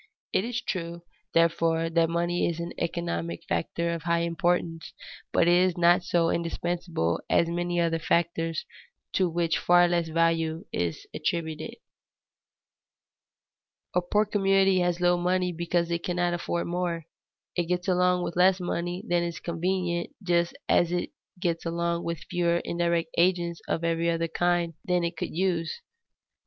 It 0.33 0.43
is 0.43 0.61
true, 0.63 1.03
therefore, 1.35 1.87
that 1.87 2.09
money 2.09 2.49
is 2.49 2.59
an 2.59 2.73
economic 2.79 3.43
factor 3.43 3.91
of 3.93 4.01
high 4.01 4.21
importance, 4.21 4.93
but 5.31 5.43
it 5.47 5.53
is 5.53 5.77
not 5.77 6.01
so 6.01 6.31
indispensable 6.31 7.21
as 7.29 7.47
many 7.47 7.79
other 7.79 7.99
factors 7.99 8.65
to 9.13 9.29
which 9.29 9.59
far 9.59 9.87
less 9.87 10.07
value 10.07 10.65
is 10.73 11.05
attributed. 11.13 11.75
[Sidenote: 11.75 11.79
Why 13.93 13.99
a 13.99 14.01
poor 14.01 14.25
community 14.25 14.79
lacks 14.79 14.79
money] 14.79 14.79
A 14.81 14.81
poor 14.81 14.87
community 14.87 14.87
has 14.87 15.01
little 15.01 15.17
money 15.19 15.51
because 15.51 15.91
it 15.91 16.03
cannot 16.03 16.33
afford 16.33 16.65
more; 16.65 17.05
it 17.55 17.65
gets 17.65 17.87
along 17.87 18.23
with 18.23 18.35
less 18.35 18.59
money 18.59 19.03
than 19.07 19.21
is 19.21 19.39
convenient 19.39 20.15
just 20.23 20.57
as 20.67 20.91
it 20.91 21.11
gets 21.39 21.63
along 21.63 22.03
with 22.03 22.23
fewer 22.27 22.57
indirect 22.65 23.09
agents 23.19 23.61
of 23.67 23.83
every 23.83 24.09
other 24.09 24.27
kind 24.27 24.73
than 24.83 25.03
it 25.03 25.15
could 25.15 25.29
use. 25.35 25.79